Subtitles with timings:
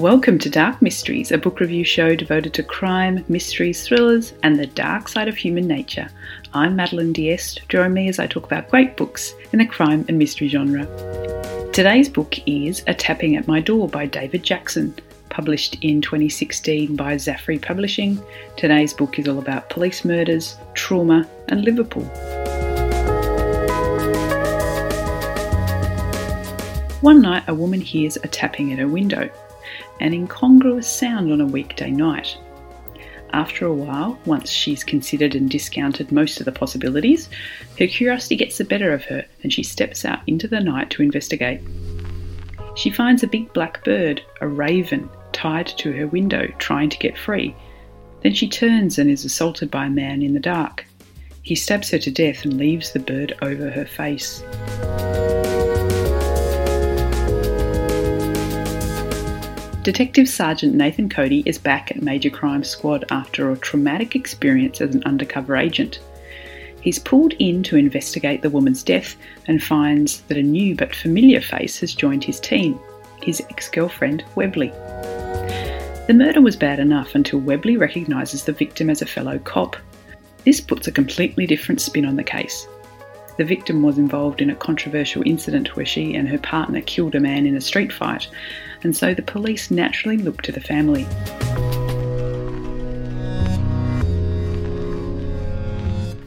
[0.00, 4.66] Welcome to Dark Mysteries, a book review show devoted to crime, mysteries, thrillers, and the
[4.66, 6.08] dark side of human nature.
[6.54, 7.68] I'm Madeline Diest.
[7.68, 10.86] Join me as I talk about great books in the crime and mystery genre.
[11.74, 14.94] Today's book is A Tapping at My Door by David Jackson,
[15.28, 18.18] published in 2016 by Zaffre Publishing.
[18.56, 22.04] Today's book is all about police murders, trauma, and Liverpool.
[27.02, 29.28] One night, a woman hears a tapping at her window
[30.00, 32.36] an incongruous sound on a weekday night.
[33.32, 37.28] After a while, once she's considered and discounted most of the possibilities,
[37.78, 41.02] her curiosity gets the better of her and she steps out into the night to
[41.02, 41.60] investigate.
[42.74, 47.16] She finds a big black bird, a raven, tied to her window, trying to get
[47.16, 47.54] free.
[48.22, 50.84] Then she turns and is assaulted by a man in the dark.
[51.42, 54.42] He stabs her to death and leaves the bird over her face.
[59.82, 64.94] Detective Sergeant Nathan Cody is back at Major Crime Squad after a traumatic experience as
[64.94, 66.00] an undercover agent.
[66.82, 69.16] He's pulled in to investigate the woman's death
[69.46, 72.78] and finds that a new but familiar face has joined his team
[73.22, 74.68] his ex girlfriend, Webley.
[76.06, 79.76] The murder was bad enough until Webley recognises the victim as a fellow cop.
[80.44, 82.66] This puts a completely different spin on the case.
[83.40, 87.20] The victim was involved in a controversial incident where she and her partner killed a
[87.20, 88.28] man in a street fight,
[88.82, 91.06] and so the police naturally looked to the family.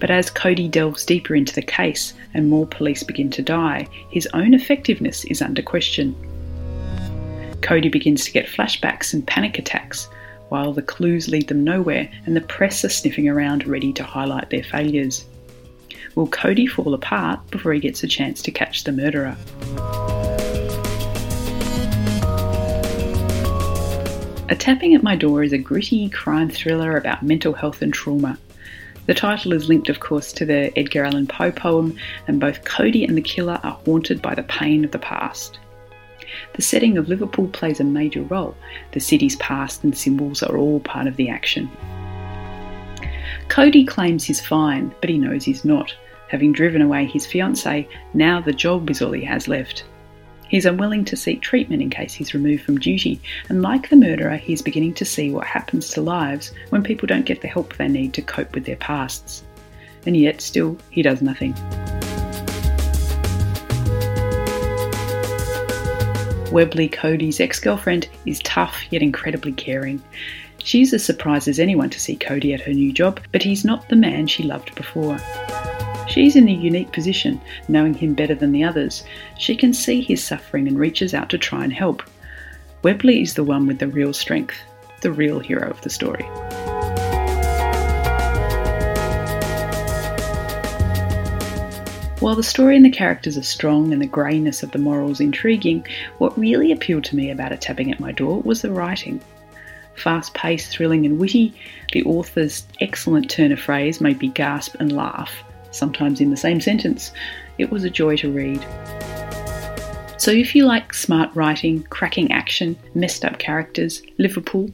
[0.00, 4.26] But as Cody delves deeper into the case and more police begin to die, his
[4.32, 6.16] own effectiveness is under question.
[7.60, 10.08] Cody begins to get flashbacks and panic attacks,
[10.48, 14.48] while the clues lead them nowhere and the press are sniffing around ready to highlight
[14.48, 15.26] their failures.
[16.14, 19.36] Will Cody fall apart before he gets a chance to catch the murderer?
[24.50, 28.38] A Tapping at My Door is a gritty crime thriller about mental health and trauma.
[29.06, 31.96] The title is linked, of course, to the Edgar Allan Poe poem,
[32.28, 35.58] and both Cody and the killer are haunted by the pain of the past.
[36.54, 38.54] The setting of Liverpool plays a major role.
[38.92, 41.70] The city's past and symbols are all part of the action.
[43.48, 45.94] Cody claims he's fine, but he knows he's not.
[46.32, 49.84] Having driven away his fiancée, now the job is all he has left.
[50.48, 53.20] He's unwilling to seek treatment in case he's removed from duty,
[53.50, 57.26] and like the murderer, he's beginning to see what happens to lives when people don't
[57.26, 59.44] get the help they need to cope with their pasts.
[60.06, 61.52] And yet, still, he does nothing.
[66.50, 70.02] Webley Cody's ex girlfriend is tough yet incredibly caring.
[70.64, 73.90] She's as surprised as anyone to see Cody at her new job, but he's not
[73.90, 75.18] the man she loved before.
[76.12, 79.02] She's in a unique position, knowing him better than the others.
[79.38, 82.02] She can see his suffering and reaches out to try and help.
[82.82, 84.58] Webley is the one with the real strength,
[85.00, 86.24] the real hero of the story.
[92.20, 95.86] While the story and the characters are strong and the greyness of the morals intriguing,
[96.18, 99.22] what really appealed to me about A Tapping at My Door was the writing.
[99.94, 101.54] Fast paced, thrilling, and witty,
[101.94, 106.60] the author's excellent turn of phrase made me gasp and laugh, sometimes in the same
[106.60, 107.12] sentence.
[107.58, 108.64] It was a joy to read.
[110.18, 114.70] So, if you like smart writing, cracking action, messed up characters, Liverpool,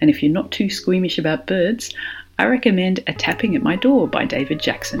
[0.00, 1.94] and if you're not too squeamish about birds,
[2.38, 5.00] I recommend A Tapping at My Door by David Jackson.